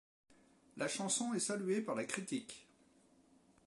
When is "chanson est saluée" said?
0.87-1.79